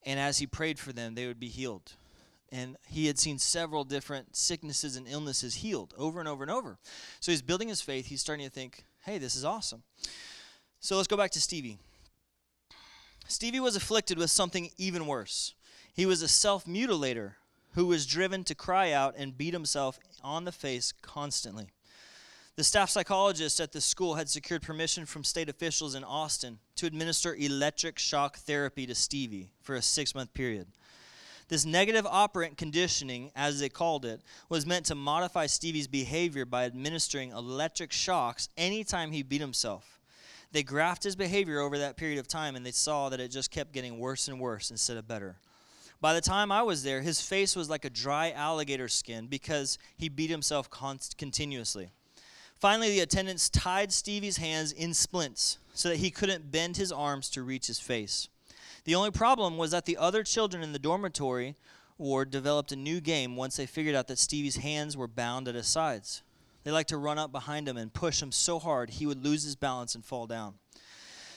[0.05, 1.93] and as he prayed for them, they would be healed.
[2.51, 6.79] And he had seen several different sicknesses and illnesses healed over and over and over.
[7.21, 8.07] So he's building his faith.
[8.07, 9.83] He's starting to think, hey, this is awesome.
[10.79, 11.77] So let's go back to Stevie.
[13.27, 15.53] Stevie was afflicted with something even worse.
[15.93, 17.33] He was a self mutilator
[17.73, 21.69] who was driven to cry out and beat himself on the face constantly.
[22.55, 26.87] The staff psychologist at the school had secured permission from state officials in Austin to
[26.87, 30.67] administer electric shock therapy to Stevie for a six month period.
[31.47, 36.65] This negative operant conditioning, as they called it, was meant to modify Stevie's behavior by
[36.65, 39.99] administering electric shocks anytime he beat himself.
[40.51, 43.51] They graphed his behavior over that period of time and they saw that it just
[43.51, 45.35] kept getting worse and worse instead of better.
[46.01, 49.77] By the time I was there, his face was like a dry alligator skin because
[49.97, 51.91] he beat himself const- continuously.
[52.59, 57.29] Finally, the attendants tied Stevie's hands in splints so that he couldn't bend his arms
[57.29, 58.29] to reach his face.
[58.85, 61.55] The only problem was that the other children in the dormitory
[61.97, 65.55] ward developed a new game once they figured out that Stevie's hands were bound at
[65.55, 66.21] his sides.
[66.63, 69.43] They liked to run up behind him and push him so hard he would lose
[69.43, 70.55] his balance and fall down.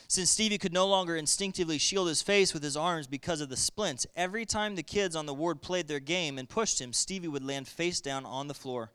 [0.07, 3.57] Since Stevie could no longer instinctively shield his face with his arms because of the
[3.57, 7.27] splints, every time the kids on the ward played their game and pushed him, Stevie
[7.27, 8.91] would land face down on the floor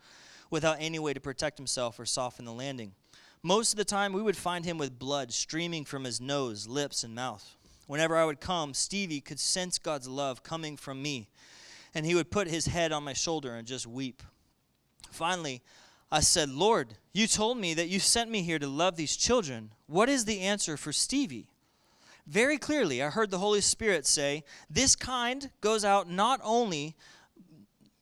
[0.50, 2.92] without any way to protect himself or soften the landing.
[3.42, 7.04] Most of the time, we would find him with blood streaming from his nose, lips,
[7.04, 7.56] and mouth.
[7.86, 11.28] Whenever I would come, Stevie could sense God's love coming from me,
[11.94, 14.22] and he would put his head on my shoulder and just weep.
[15.10, 15.62] Finally,
[16.10, 19.72] I said, Lord, you told me that you sent me here to love these children.
[19.86, 21.48] What is the answer for Stevie?
[22.26, 26.96] Very clearly, I heard the Holy Spirit say, This kind goes out not only,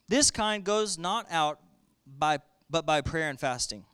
[0.08, 1.58] this kind goes not out
[2.06, 2.38] by,
[2.70, 3.84] but by prayer and fasting.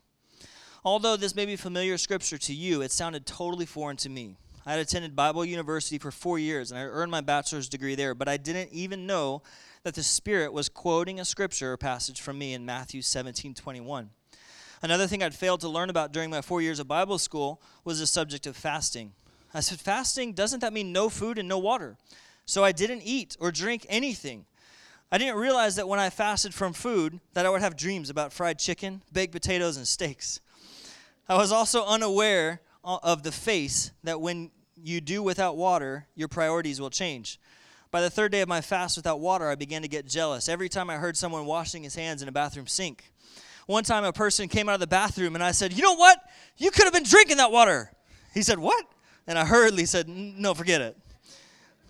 [0.85, 4.37] Although this may be familiar scripture to you, it sounded totally foreign to me.
[4.68, 8.14] I had attended Bible University for four years and I earned my bachelor's degree there,
[8.14, 9.40] but I didn't even know
[9.83, 14.11] that the Spirit was quoting a scripture or passage from me in Matthew 17 21.
[14.83, 17.98] Another thing I'd failed to learn about during my four years of Bible school was
[17.98, 19.12] the subject of fasting.
[19.54, 21.96] I said, Fasting, doesn't that mean no food and no water?
[22.44, 24.44] So I didn't eat or drink anything.
[25.11, 28.35] I didn't realize that when I fasted from food that I would have dreams about
[28.35, 30.40] fried chicken, baked potatoes, and steaks.
[31.26, 34.50] I was also unaware of the face that when
[34.83, 37.38] you do without water, your priorities will change.
[37.91, 40.69] By the third day of my fast without water, I began to get jealous every
[40.69, 43.12] time I heard someone washing his hands in a bathroom sink.
[43.67, 46.19] One time, a person came out of the bathroom and I said, You know what?
[46.57, 47.91] You could have been drinking that water.
[48.33, 48.85] He said, What?
[49.27, 50.97] And I hurriedly said, No, forget it.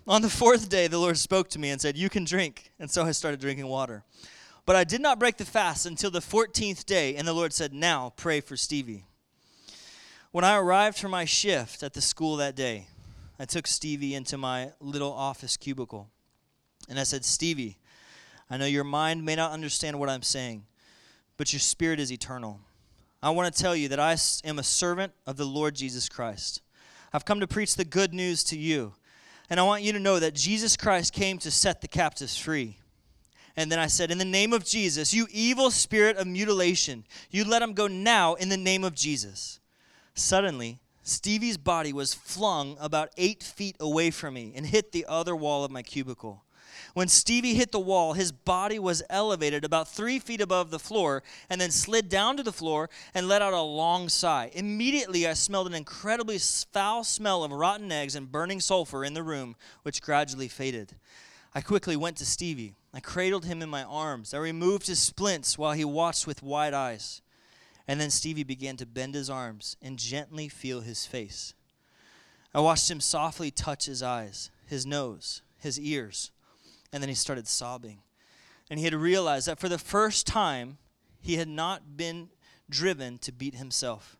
[0.06, 2.72] On the fourth day, the Lord spoke to me and said, You can drink.
[2.78, 4.04] And so I started drinking water.
[4.66, 7.72] But I did not break the fast until the 14th day, and the Lord said,
[7.72, 9.07] Now pray for Stevie.
[10.38, 12.86] When I arrived for my shift at the school that day,
[13.40, 16.10] I took Stevie into my little office cubicle.
[16.88, 17.76] And I said, Stevie,
[18.48, 20.62] I know your mind may not understand what I'm saying,
[21.38, 22.60] but your spirit is eternal.
[23.20, 26.62] I want to tell you that I am a servant of the Lord Jesus Christ.
[27.12, 28.92] I've come to preach the good news to you.
[29.50, 32.78] And I want you to know that Jesus Christ came to set the captives free.
[33.56, 37.42] And then I said, In the name of Jesus, you evil spirit of mutilation, you
[37.42, 39.58] let him go now in the name of Jesus.
[40.18, 45.36] Suddenly, Stevie's body was flung about eight feet away from me and hit the other
[45.36, 46.44] wall of my cubicle.
[46.92, 51.22] When Stevie hit the wall, his body was elevated about three feet above the floor
[51.48, 54.50] and then slid down to the floor and let out a long sigh.
[54.54, 59.22] Immediately, I smelled an incredibly foul smell of rotten eggs and burning sulfur in the
[59.22, 60.96] room, which gradually faded.
[61.54, 62.74] I quickly went to Stevie.
[62.92, 64.34] I cradled him in my arms.
[64.34, 67.22] I removed his splints while he watched with wide eyes.
[67.88, 71.54] And then Stevie began to bend his arms and gently feel his face.
[72.54, 76.30] I watched him softly touch his eyes, his nose, his ears,
[76.92, 78.02] and then he started sobbing.
[78.70, 80.76] And he had realized that for the first time,
[81.20, 82.28] he had not been
[82.68, 84.18] driven to beat himself.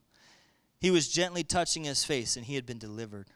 [0.81, 3.29] He was gently touching his face, and he had been delivered.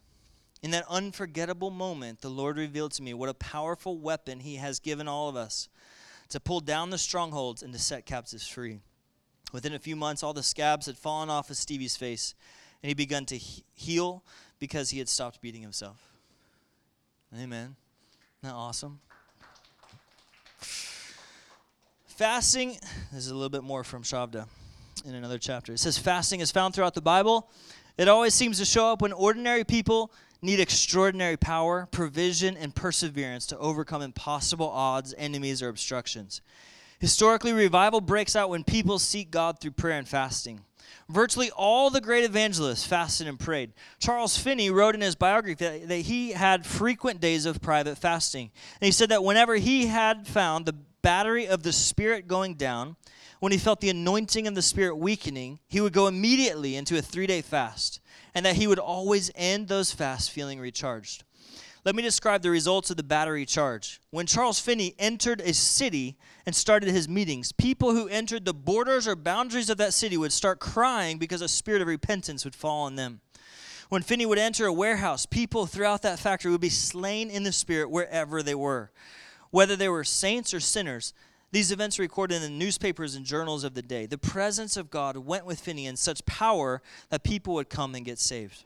[0.63, 4.79] In that unforgettable moment, the Lord revealed to me what a powerful weapon He has
[4.79, 5.69] given all of us
[6.29, 8.81] to pull down the strongholds and to set captives free.
[9.53, 12.35] Within a few months, all the scabs had fallen off of Stevie's face,
[12.83, 14.23] and he begun to heal
[14.59, 16.13] because he had stopped beating himself.
[17.35, 17.77] Amen.
[18.43, 19.01] Isn't that awesome?
[22.07, 22.77] Fasting,
[23.13, 24.47] this is a little bit more from Chavda
[25.05, 25.73] in another chapter.
[25.73, 27.51] It says, Fasting is found throughout the Bible.
[27.99, 33.47] It always seems to show up when ordinary people need extraordinary power, provision, and perseverance
[33.47, 36.41] to overcome impossible odds, enemies, or obstructions.
[37.03, 40.61] Historically, revival breaks out when people seek God through prayer and fasting.
[41.09, 43.73] Virtually all the great evangelists fasted and prayed.
[43.99, 48.53] Charles Finney wrote in his biography that, that he had frequent days of private fasting.
[48.81, 52.95] And he said that whenever he had found the battery of the Spirit going down,
[53.41, 57.03] when he felt the anointing of the Spirit weakening, he would go immediately into a
[57.03, 57.99] three day fast,
[58.33, 61.25] and that he would always end those fasts feeling recharged.
[61.85, 64.01] Let me describe the results of the battery charge.
[64.11, 66.17] When Charles Finney entered a city
[66.47, 70.33] and started his meetings, people who entered the borders or boundaries of that city would
[70.33, 73.21] start crying because a spirit of repentance would fall on them.
[73.89, 77.51] When Finney would enter a warehouse, people throughout that factory would be slain in the
[77.51, 78.93] spirit wherever they were.
[79.51, 81.13] Whether they were saints or sinners,
[81.51, 84.07] these events recorded in the newspapers and journals of the day.
[84.07, 86.81] The presence of God went with Finney in such power
[87.11, 88.65] that people would come and get saved.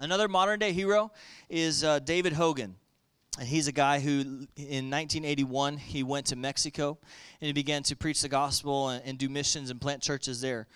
[0.00, 1.12] Another modern day hero
[1.48, 2.74] is uh, David Hogan.
[3.38, 6.98] And he's a guy who, in 1981, he went to Mexico
[7.40, 10.66] and he began to preach the gospel and, and do missions and plant churches there.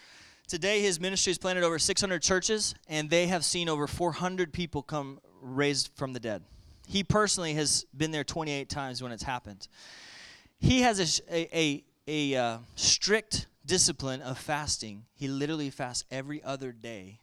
[0.47, 4.83] Today, his ministry has planted over 600 churches, and they have seen over 400 people
[4.83, 6.43] come raised from the dead.
[6.87, 9.69] He personally has been there 28 times when it's happened.
[10.59, 15.05] He has a, a, a, a uh, strict discipline of fasting.
[15.14, 17.21] He literally fasts every other day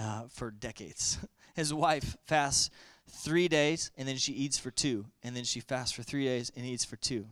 [0.00, 1.18] uh, for decades.
[1.54, 2.70] His wife fasts
[3.08, 6.50] three days and then she eats for two, and then she fasts for three days
[6.56, 7.26] and eats for two.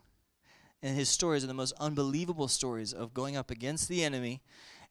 [0.83, 4.43] And his stories are the most unbelievable stories of going up against the enemy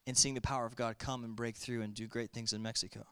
[0.06, 2.62] and seeing the power of God come and break through and do great things in
[2.62, 3.06] Mexico.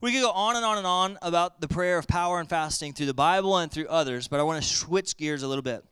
[0.00, 2.92] We could go on and on and on about the prayer of power and fasting
[2.92, 5.84] through the Bible and through others, but I want to switch gears a little bit.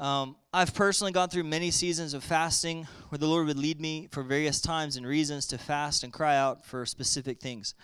[0.00, 4.08] Um, I've personally gone through many seasons of fasting where the Lord would lead me
[4.10, 7.74] for various times and reasons to fast and cry out for specific things.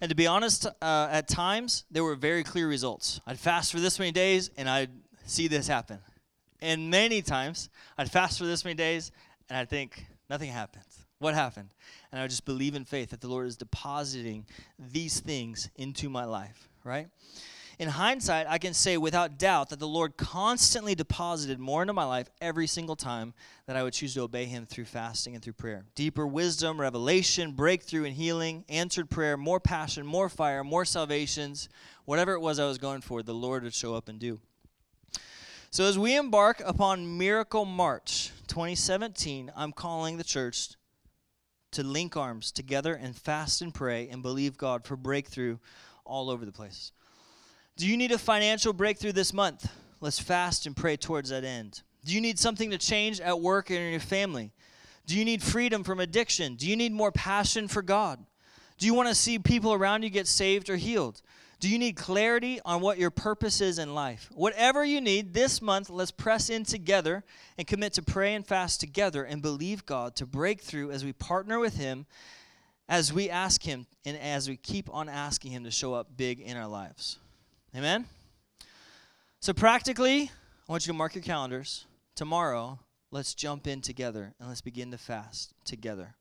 [0.00, 3.20] And to be honest, uh, at times there were very clear results.
[3.28, 4.90] I'd fast for this many days and I'd
[5.24, 6.00] see this happen.
[6.60, 9.12] And many times I'd fast for this many days
[9.48, 11.06] and I'd think, nothing happens.
[11.20, 11.68] What happened?
[12.10, 14.46] And I would just believe in faith that the Lord is depositing
[14.80, 17.06] these things into my life, right?
[17.78, 22.04] In hindsight, I can say without doubt that the Lord constantly deposited more into my
[22.04, 23.34] life every single time
[23.66, 25.84] that I would choose to obey Him through fasting and through prayer.
[25.94, 31.68] Deeper wisdom, revelation, breakthrough and healing, answered prayer, more passion, more fire, more salvations,
[32.04, 34.40] whatever it was I was going for, the Lord would show up and do.
[35.70, 40.76] So, as we embark upon Miracle March 2017, I'm calling the church
[41.70, 45.56] to link arms together and fast and pray and believe God for breakthrough
[46.04, 46.92] all over the place.
[47.76, 49.66] Do you need a financial breakthrough this month?
[50.00, 51.82] Let's fast and pray towards that end.
[52.04, 54.52] Do you need something to change at work and in your family?
[55.06, 56.56] Do you need freedom from addiction?
[56.56, 58.24] Do you need more passion for God?
[58.78, 61.22] Do you want to see people around you get saved or healed?
[61.60, 64.28] Do you need clarity on what your purpose is in life?
[64.34, 67.24] Whatever you need this month, let's press in together
[67.56, 71.12] and commit to pray and fast together and believe God to break through as we
[71.12, 72.06] partner with Him,
[72.88, 76.40] as we ask Him, and as we keep on asking Him to show up big
[76.40, 77.18] in our lives.
[77.74, 78.04] Amen?
[79.40, 80.30] So, practically,
[80.68, 81.86] I want you to mark your calendars.
[82.14, 82.78] Tomorrow,
[83.10, 86.16] let's jump in together and let's begin to fast together.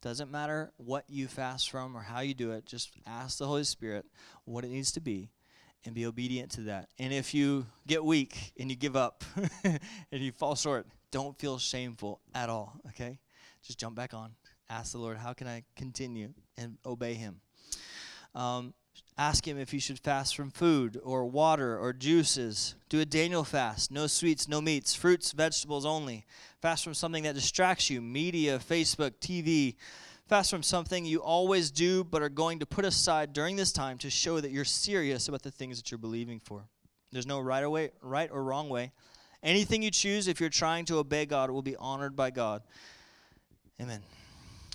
[0.00, 3.64] Doesn't matter what you fast from or how you do it, just ask the Holy
[3.64, 4.06] Spirit
[4.44, 5.30] what it needs to be
[5.84, 6.88] and be obedient to that.
[6.98, 9.24] And if you get weak and you give up
[9.64, 9.80] and
[10.12, 13.18] you fall short, don't feel shameful at all, okay?
[13.62, 14.32] Just jump back on.
[14.68, 17.40] Ask the Lord, how can I continue and obey Him?
[18.34, 18.72] Um,
[19.20, 22.74] ask Him if you should fast from food or water or juices.
[22.88, 23.90] Do a Daniel fast.
[23.90, 26.24] No sweets, no meats, fruits, vegetables only.
[26.62, 29.76] Fast from something that distracts you media, Facebook, TV.
[30.26, 33.98] Fast from something you always do but are going to put aside during this time
[33.98, 36.64] to show that you're serious about the things that you're believing for.
[37.12, 38.92] There's no right, away, right or wrong way.
[39.42, 42.62] Anything you choose, if you're trying to obey God, will be honored by God.
[43.80, 44.00] Amen.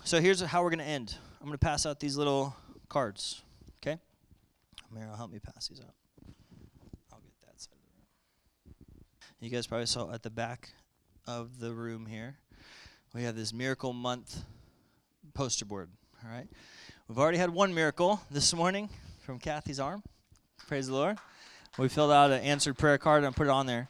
[0.04, 1.16] So here's how we're going to end.
[1.39, 2.56] I'm going to pass out these little
[2.89, 3.41] cards.
[4.96, 5.06] Okay?
[5.18, 5.93] Help me pass these out.
[7.12, 9.06] I'll get that side of the room.
[9.39, 10.70] You guys probably saw at the back
[11.28, 12.38] of the room here.
[13.14, 14.43] We have this miracle month
[15.34, 15.89] poster board.
[16.24, 16.48] All right.
[17.08, 18.89] We've already had one miracle this morning
[19.22, 20.04] from Kathy's arm.
[20.68, 21.18] Praise the Lord.
[21.78, 23.89] We filled out an answered prayer card and put it on there.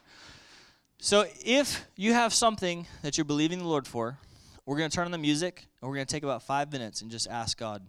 [0.98, 4.18] So if you have something that you're believing the Lord for,
[4.64, 7.00] we're going to turn on the music and we're going to take about five minutes
[7.02, 7.82] and just ask God,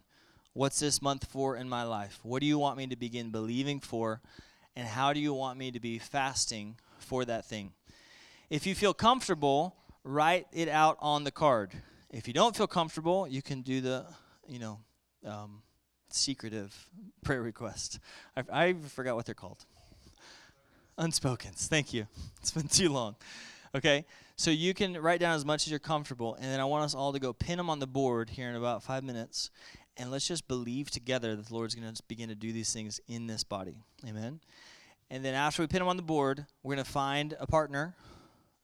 [0.58, 2.20] what's this month for in my life?
[2.24, 4.22] What do you want me to begin believing for?
[4.76, 7.74] And how do you want me to be fasting for that thing?
[8.50, 11.74] If you feel comfortable, write it out on the card.
[12.10, 14.06] If you don't feel comfortable, you can do the,
[14.48, 14.80] you know,
[15.24, 15.62] um,
[16.10, 16.76] secretive
[17.24, 18.00] prayer request.
[18.36, 19.64] I, I forgot what they're called.
[20.98, 21.68] Unspokens.
[21.68, 22.08] Thank you.
[22.42, 23.16] It's been too long.
[23.76, 24.06] Okay,
[24.38, 26.96] so you can write down as much as you're comfortable, and then I want us
[26.96, 29.52] all to go pin them on the board here in about five minutes,
[29.98, 33.00] and let's just believe together that the Lord's going to begin to do these things
[33.08, 33.82] in this body.
[34.08, 34.40] Amen.
[35.10, 37.96] And then after we pin them on the board, we're going to find a partner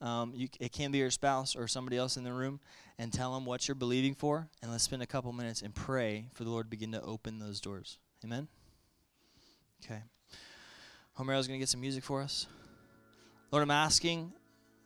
[0.03, 2.59] um, you, it can be your spouse or somebody else in the room,
[2.99, 6.27] and tell them what you're believing for, and let's spend a couple minutes and pray
[6.33, 7.97] for the Lord to begin to open those doors.
[8.23, 8.49] Amen?
[9.83, 10.01] Okay.
[11.17, 12.47] Homero's going to get some music for us.
[13.49, 14.33] Lord, I'm asking,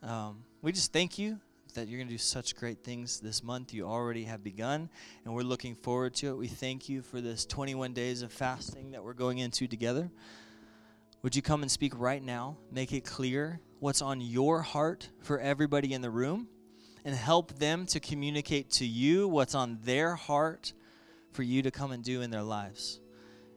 [0.04, 1.40] um, we just thank you
[1.78, 3.72] that you're going to do such great things this month.
[3.72, 4.90] You already have begun,
[5.24, 6.36] and we're looking forward to it.
[6.36, 10.10] We thank you for this 21 days of fasting that we're going into together.
[11.22, 12.58] Would you come and speak right now?
[12.72, 16.48] Make it clear what's on your heart for everybody in the room
[17.06, 20.74] and help them to communicate to you what's on their heart
[21.32, 23.00] for you to come and do in their lives.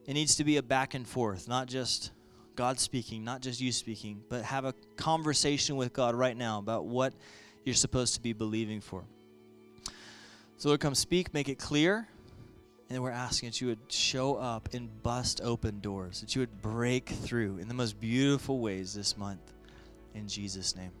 [0.05, 2.11] It needs to be a back and forth, not just
[2.55, 6.85] God speaking, not just you speaking, but have a conversation with God right now about
[6.85, 7.15] what
[7.63, 9.03] you're supposed to be believing for.
[10.57, 12.07] So, Lord, come speak, make it clear.
[12.89, 16.61] And we're asking that you would show up and bust open doors, that you would
[16.61, 19.53] break through in the most beautiful ways this month.
[20.13, 20.91] In Jesus' name.